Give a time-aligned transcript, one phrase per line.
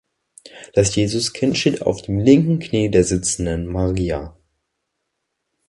[0.73, 4.35] Das Jesuskind steht auf dem linken Knie der sitzenden Maria.